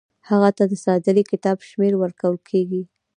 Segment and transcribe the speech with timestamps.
[0.29, 2.81] هغه ته د صادرې کتاب شمیره ورکول کیږي.